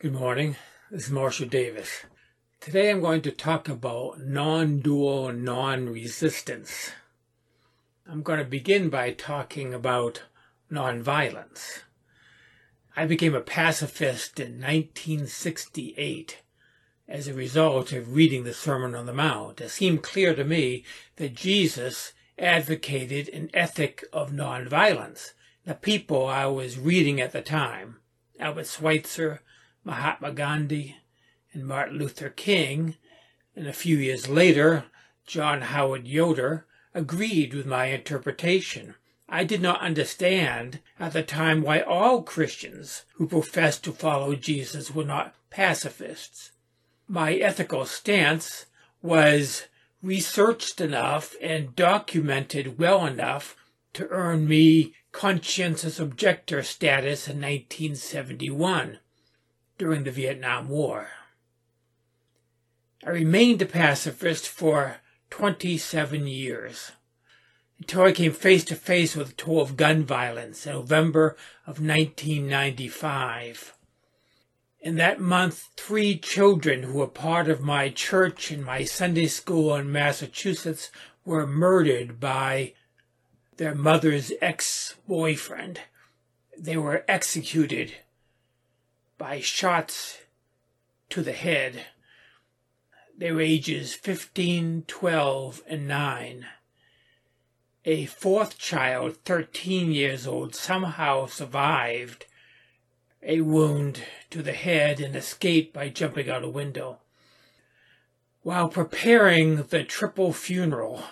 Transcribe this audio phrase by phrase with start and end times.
[0.00, 0.54] Good morning.
[0.92, 2.04] This is Marshall Davis.
[2.60, 6.92] Today I'm going to talk about non dual non resistance.
[8.08, 10.22] I'm going to begin by talking about
[10.70, 11.80] nonviolence.
[12.96, 16.42] I became a pacifist in 1968
[17.08, 19.60] as a result of reading the Sermon on the Mount.
[19.60, 20.84] It seemed clear to me
[21.16, 25.32] that Jesus advocated an ethic of nonviolence.
[25.64, 27.96] The people I was reading at the time,
[28.38, 29.42] Albert Schweitzer,
[29.88, 30.98] Mahatma Gandhi,
[31.54, 32.96] and Martin Luther King,
[33.56, 34.84] and a few years later,
[35.26, 38.96] John Howard Yoder, agreed with my interpretation.
[39.30, 44.94] I did not understand at the time why all Christians who professed to follow Jesus
[44.94, 46.52] were not pacifists.
[47.06, 48.66] My ethical stance
[49.00, 49.68] was
[50.02, 53.56] researched enough and documented well enough
[53.94, 58.98] to earn me conscientious objector status in 1971
[59.78, 61.08] during the Vietnam War.
[63.06, 64.96] I remained a pacifist for
[65.30, 66.92] 27 years
[67.78, 71.80] until I came face to face with the toll of gun violence in November of
[71.80, 73.74] 1995.
[74.80, 79.74] In that month, three children who were part of my church and my Sunday school
[79.76, 80.90] in Massachusetts
[81.24, 82.74] were murdered by
[83.58, 85.80] their mother's ex boyfriend.
[86.56, 87.94] They were executed
[89.18, 90.18] by shots
[91.10, 91.84] to the head.
[93.16, 96.46] Their ages 15, 12, and 9.
[97.84, 102.26] A fourth child, 13 years old, somehow survived
[103.22, 106.98] a wound to the head and escaped by jumping out a window.
[108.42, 111.02] While preparing the triple funeral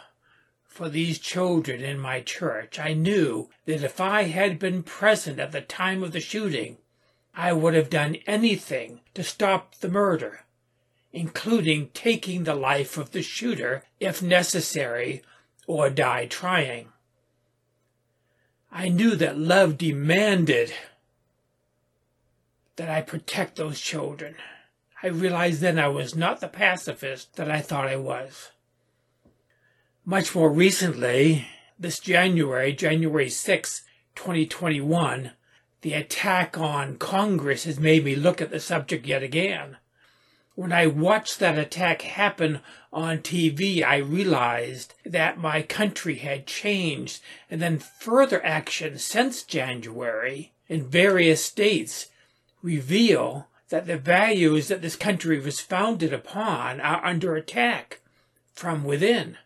[0.65, 5.51] for these children in my church, I knew that if I had been present at
[5.51, 6.79] the time of the shooting,
[7.37, 10.47] I would have done anything to stop the murder,
[11.13, 15.23] including taking the life of the shooter if necessary
[15.67, 16.89] or die trying.
[18.73, 20.73] I knew that love demanded
[22.77, 24.37] that I protect those children.
[25.03, 28.51] I realized then I was not the pacifist that I thought I was.
[30.07, 31.47] Much more recently,
[31.79, 33.83] this January, January 6,
[34.15, 35.33] 2021,
[35.87, 39.77] the attack on Congress has made me look at the subject yet again.
[40.57, 42.59] When I watched that attack happen
[42.93, 50.51] on TV, I realized that my country had changed, and then further action since January
[50.67, 52.09] in various states
[52.63, 58.01] reveal that the values that this country was founded upon are under attack
[58.53, 59.37] from within.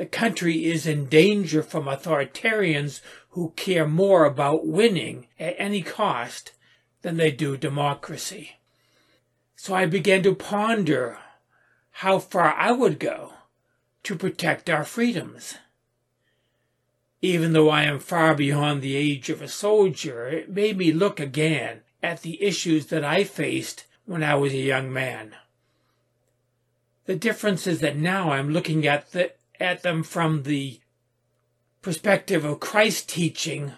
[0.00, 3.02] The country is in danger from authoritarians
[3.32, 6.52] who care more about winning at any cost
[7.02, 8.52] than they do democracy.
[9.56, 11.18] So I began to ponder
[11.90, 13.34] how far I would go
[14.04, 15.58] to protect our freedoms.
[17.20, 21.20] Even though I am far beyond the age of a soldier, it made me look
[21.20, 25.36] again at the issues that I faced when I was a young man.
[27.04, 30.80] The difference is that now I'm looking at the at them from the
[31.82, 33.72] perspective of Christ's teaching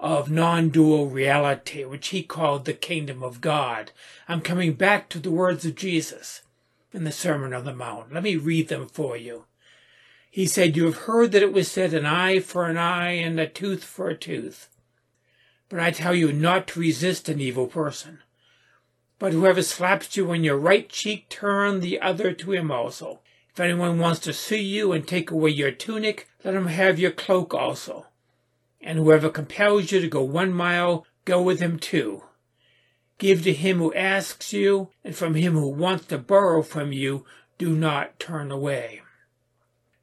[0.00, 3.90] of non dual reality, which he called the kingdom of God.
[4.28, 6.42] I'm coming back to the words of Jesus
[6.92, 8.12] in the Sermon on the Mount.
[8.12, 9.44] Let me read them for you.
[10.30, 13.40] He said, You have heard that it was said, an eye for an eye and
[13.40, 14.68] a tooth for a tooth.
[15.68, 18.20] But I tell you not to resist an evil person.
[19.18, 23.20] But whoever slaps you on your right cheek, turn the other to him also.
[23.58, 27.10] If anyone wants to sue you and take away your tunic, let him have your
[27.10, 28.06] cloak also.
[28.80, 32.22] And whoever compels you to go one mile, go with him two.
[33.18, 37.26] Give to him who asks you, and from him who wants to borrow from you,
[37.58, 39.02] do not turn away.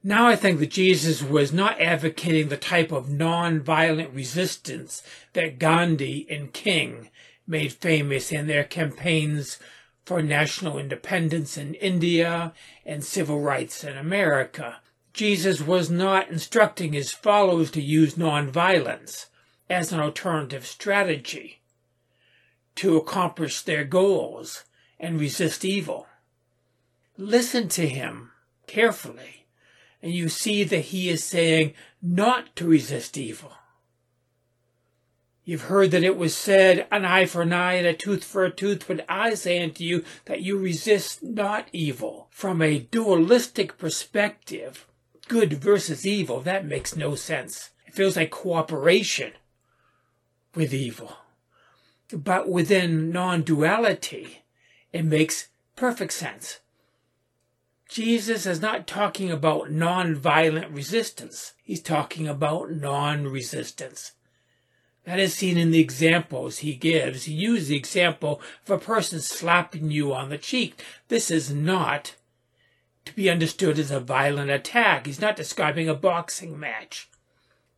[0.04, 6.28] Now I think that Jesus was not advocating the type of non-violent resistance that Gandhi
[6.30, 7.10] and King
[7.48, 9.60] made famous in their campaigns
[10.06, 12.54] for national independence in India
[12.86, 14.78] and civil rights in America
[15.16, 19.28] Jesus was not instructing his followers to use nonviolence
[19.70, 21.62] as an alternative strategy
[22.76, 24.66] to accomplish their goals
[25.00, 26.08] and resist evil.
[27.18, 28.32] Listen to him
[28.68, 29.46] carefully,
[30.02, 33.54] and you see that he is saying not to resist evil.
[35.48, 38.46] You've heard that it was said, an eye for an eye and a tooth for
[38.46, 42.28] a tooth, but I say unto you that you resist not evil.
[42.32, 44.88] From a dualistic perspective,
[45.28, 47.70] good versus evil, that makes no sense.
[47.86, 49.34] It feels like cooperation
[50.56, 51.16] with evil.
[52.12, 54.44] But within non duality,
[54.92, 56.60] it makes perfect sense.
[57.88, 61.54] Jesus is not talking about non-violent resistance.
[61.64, 64.14] He's talking about non-resistance.
[65.06, 67.26] That is seen in the examples he gives.
[67.26, 70.84] He uses the example of a person slapping you on the cheek.
[71.10, 72.16] This is not
[73.06, 75.06] to be understood as a violent attack.
[75.06, 77.08] He's not describing a boxing match,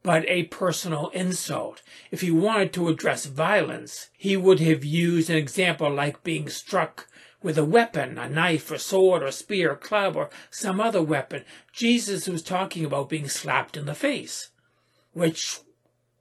[0.04, 1.82] but a personal insult.
[2.12, 7.10] If he wanted to address violence, he would have used an example like being struck
[7.44, 11.44] with a weapon, a knife or sword or spear or club or some other weapon.
[11.74, 14.50] Jesus was talking about being slapped in the face,
[15.12, 15.60] which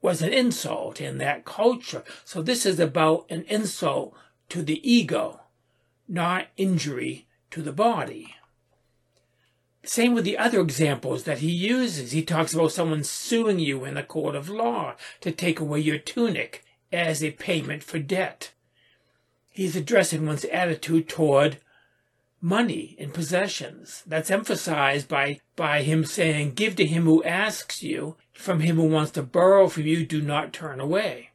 [0.03, 2.05] was an insult in that culture.
[2.25, 4.15] So this is about an insult
[4.51, 5.41] to the ego,
[6.09, 8.35] not injury to the body.
[9.83, 12.13] Same with the other examples that he uses.
[12.13, 15.99] He talks about someone suing you in a court of law to take away your
[15.99, 18.53] tunic as a payment for debt.
[19.51, 21.59] He's addressing one's attitude toward
[22.41, 24.03] money and possessions.
[24.07, 28.85] That's emphasized by, by him saying, Give to him who asks you, from him who
[28.85, 31.31] wants to borrow from you, do not turn away.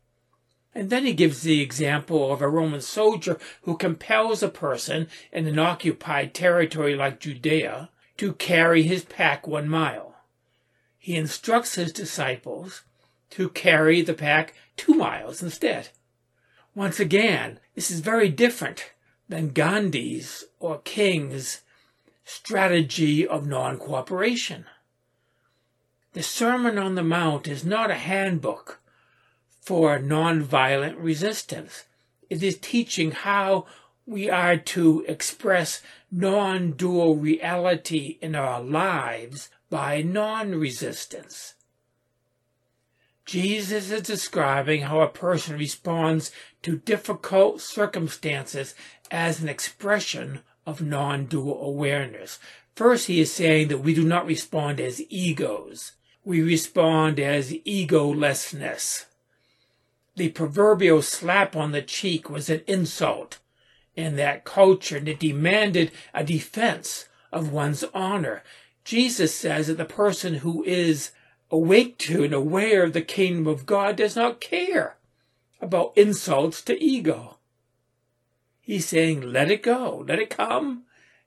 [0.73, 5.45] And then he gives the example of a Roman soldier who compels a person in
[5.47, 10.15] an occupied territory like Judea to carry his pack one mile.
[10.97, 12.83] He instructs his disciples
[13.31, 15.89] to carry the pack two miles instead.
[16.73, 18.91] Once again, this is very different
[19.27, 21.61] than Gandhi's or King's
[22.23, 24.65] strategy of non cooperation.
[26.13, 28.81] The Sermon on the Mount is not a handbook
[29.61, 31.85] for nonviolent resistance.
[32.29, 33.65] It is teaching how
[34.05, 35.81] we are to express
[36.11, 41.53] non dual reality in our lives by non resistance.
[43.25, 46.31] Jesus is describing how a person responds
[46.63, 48.75] to difficult circumstances
[49.09, 52.37] as an expression of non dual awareness.
[52.75, 55.93] First, he is saying that we do not respond as egos,
[56.23, 59.05] we respond as egolessness.
[60.15, 63.39] The proverbial slap on the cheek was an insult
[63.95, 68.43] in that culture, and it demanded a defense of one's honor.
[68.83, 71.11] Jesus says that the person who is
[71.49, 74.97] awake to and aware of the kingdom of God does not care
[75.59, 77.37] about insults to ego.
[78.61, 80.83] He's saying, let it go, let it come,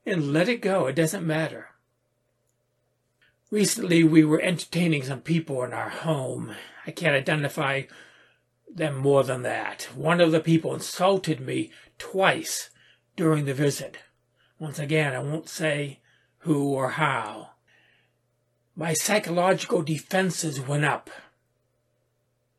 [0.07, 0.87] and let it go.
[0.87, 1.69] It doesn't matter.
[3.55, 6.57] Recently, we were entertaining some people in our home.
[6.89, 7.83] I can't identify
[8.69, 9.83] them more than that.
[9.95, 12.71] One of the people insulted me twice
[13.15, 13.99] during the visit.
[14.59, 16.01] Once again, I won't say
[16.39, 17.51] who or how.
[18.75, 21.09] My psychological defenses went up.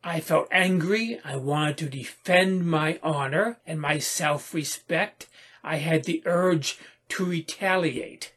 [0.01, 1.19] I felt angry.
[1.25, 5.27] I wanted to defend my honor and my self respect.
[5.61, 6.79] I had the urge
[7.09, 8.31] to retaliate,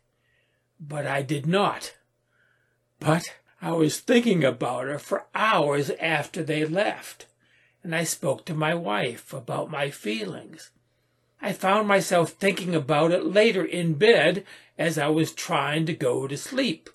[0.80, 1.92] but I did not.
[3.00, 7.26] But I was thinking about her for hours after they left,
[7.83, 10.71] and I spoke to my wife about my feelings.
[11.40, 14.45] I found myself thinking about it later in bed
[14.76, 16.90] as I was trying to go to sleep.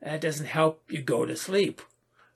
[0.00, 1.82] That doesn't help you go to sleep.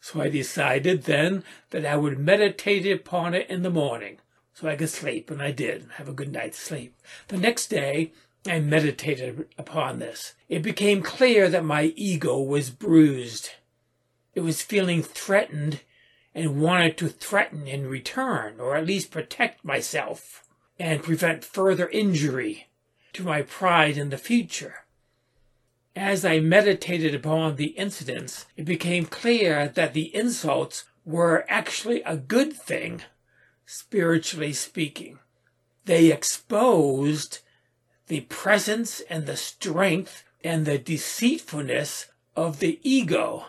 [0.01, 4.19] So I decided then that I would meditate upon it in the morning
[4.53, 6.95] so I could sleep, and I did have a good night's sleep.
[7.29, 8.13] The next day,
[8.47, 10.35] I meditated upon this.
[10.49, 13.51] It became clear that my ego was bruised.
[14.35, 15.81] It was feeling threatened
[16.35, 20.45] and wanted to threaten in return, or at least protect myself
[20.79, 22.69] and prevent further injury
[23.15, 24.85] to my pride in the future.
[25.97, 32.17] As I meditated upon the incidents, it became clear that the insults were actually a
[32.17, 33.03] good thing,
[33.65, 35.21] spiritually speaking.
[35.85, 37.39] They exposed
[38.09, 42.07] the presence and the strength and the deceitfulness
[42.37, 43.47] of the ego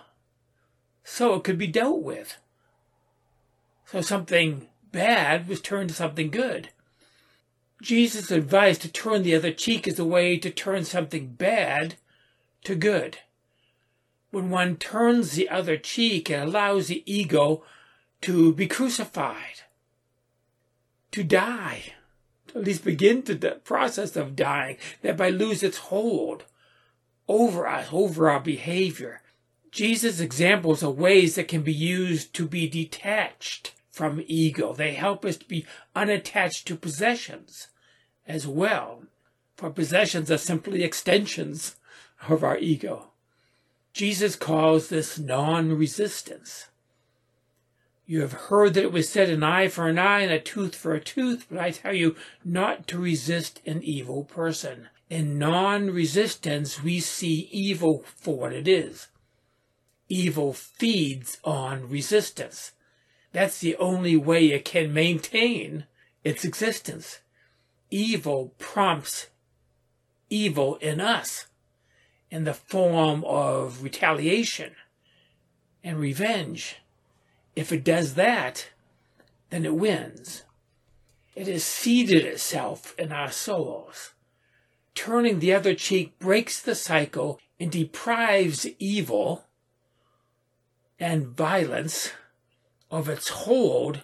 [1.04, 2.38] so it could be dealt with.
[3.86, 6.70] So something bad was turned to something good.
[7.82, 11.96] Jesus' advice to turn the other cheek is a way to turn something bad
[12.64, 13.20] to good.
[14.36, 17.64] when one turns the other cheek and allows the ego
[18.20, 19.62] to be crucified,
[21.12, 21.94] to die,
[22.56, 26.46] at least begin to the process of dying, thereby lose its hold
[27.28, 29.22] over us, over our behavior.
[29.72, 34.74] Jesus' examples are ways that can be used to be detached from ego.
[34.74, 37.68] They help us to be unattached to possessions
[38.28, 39.04] as well,
[39.56, 41.76] for possessions are simply extensions
[42.28, 43.08] of our ego.
[43.94, 46.68] Jesus calls this non resistance.
[48.08, 50.76] You have heard that it was said an eye for an eye and a tooth
[50.76, 54.90] for a tooth, but I tell you not to resist an evil person.
[55.10, 59.08] In non resistance, we see evil for what it is.
[60.08, 62.74] Evil feeds on resistance.
[63.32, 65.86] That's the only way it can maintain
[66.24, 67.20] its existence.
[67.90, 69.28] Evil prompts
[70.30, 71.48] evil in us
[72.30, 74.76] in the form of retaliation
[75.84, 76.78] and revenge.
[77.56, 78.70] If it does that,
[79.50, 80.44] then it wins.
[81.36, 84.14] It has seeded itself in our souls.
[84.94, 89.46] Turning the other cheek breaks the cycle and deprives evil
[91.00, 92.12] and violence
[92.90, 94.04] of its hold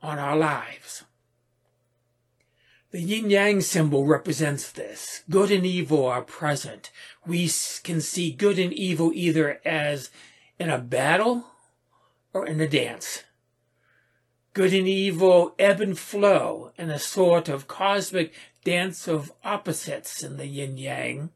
[0.00, 1.04] on our lives.
[2.90, 5.22] The yin yang symbol represents this.
[5.28, 6.90] Good and evil are present.
[7.26, 7.50] We
[7.82, 10.10] can see good and evil either as
[10.58, 11.44] in a battle
[12.32, 13.24] or in a dance.
[14.54, 18.32] Good and evil ebb and flow in a sort of cosmic
[18.64, 21.30] dance of opposites in the yin yang.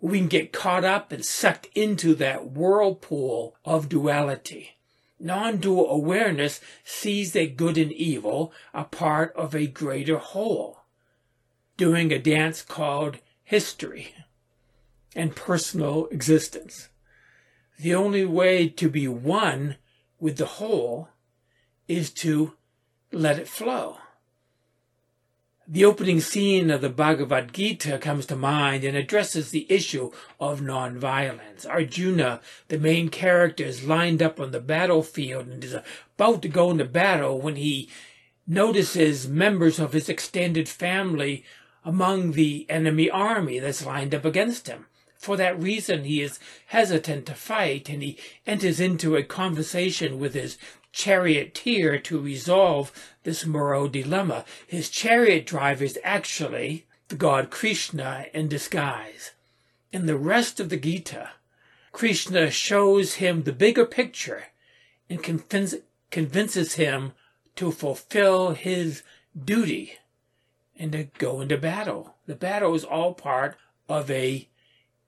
[0.00, 4.76] We can get caught up and sucked into that whirlpool of duality.
[5.18, 10.80] Non-dual awareness sees that good and evil are part of a greater whole
[11.76, 14.14] doing a dance called history
[15.16, 16.90] and personal existence.
[17.78, 19.76] The only way to be one
[20.20, 21.08] with the whole
[21.88, 22.52] is to
[23.10, 23.98] let it flow.
[25.66, 30.10] The opening scene of the Bhagavad Gita comes to mind and addresses the issue
[30.40, 31.64] of nonviolence.
[31.64, 35.76] Arjuna, the main character, is lined up on the battlefield and is
[36.16, 37.88] about to go into battle when he
[38.48, 41.44] notices members of his extended family
[41.84, 44.86] among the enemy army that's lined up against him.
[45.20, 50.32] For that reason, he is hesitant to fight and he enters into a conversation with
[50.32, 50.56] his
[50.92, 52.90] charioteer to resolve
[53.22, 54.46] this moral dilemma.
[54.66, 59.32] His chariot driver is actually the god Krishna in disguise.
[59.92, 61.32] In the rest of the Gita,
[61.92, 64.44] Krishna shows him the bigger picture
[65.10, 67.12] and convinces him
[67.56, 69.02] to fulfill his
[69.36, 69.98] duty
[70.78, 72.14] and to go into battle.
[72.24, 74.48] The battle is all part of a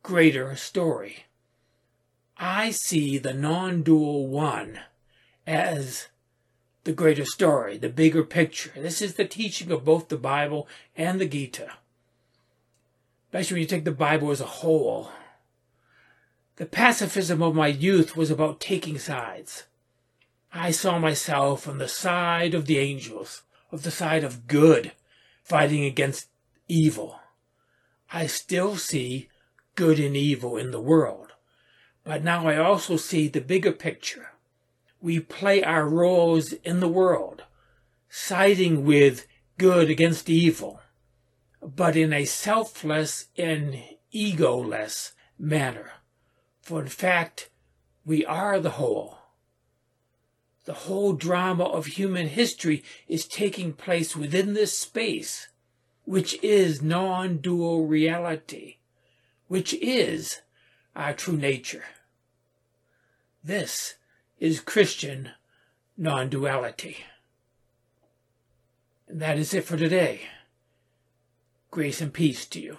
[0.03, 1.27] greater story.
[2.37, 4.81] I see the non dual one
[5.47, 6.09] as
[6.85, 8.73] the greater story, the bigger picture.
[8.75, 10.67] This is the teaching of both the Bible
[10.97, 11.73] and the Gita.
[13.29, 15.11] Especially when you take the Bible as a whole.
[16.57, 19.65] The pacifism of my youth was about taking sides.
[20.53, 24.93] I saw myself on the side of the angels, of the side of good,
[25.43, 26.29] fighting against
[26.69, 27.21] evil.
[28.13, 29.31] I still see
[29.75, 31.33] good and evil in the world,
[32.05, 34.33] but now I also see the bigger picture.
[35.01, 37.45] We play our roles in the world,
[38.09, 39.27] siding with
[39.59, 40.81] good against evil,
[41.61, 43.83] but in a selfless and
[44.15, 45.93] egoless manner.
[46.61, 47.51] For in fact,
[48.05, 49.19] we are the whole.
[50.65, 55.49] The whole drama of human history is taking place within this space,
[56.05, 58.77] which is non dual reality,
[59.53, 60.41] which is
[60.97, 61.85] our true nature.
[63.45, 63.97] This
[64.39, 65.33] is Christian
[65.95, 67.05] non duality.
[69.07, 70.23] And that is it for today.
[71.71, 72.79] Grace and peace to you.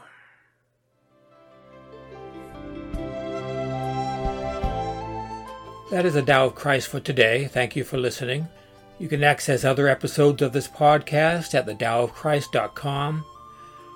[5.92, 7.46] That is the Tao of Christ for today.
[7.46, 8.48] Thank you for listening.
[8.98, 13.26] You can access other episodes of this podcast at thedaoofchrist.com.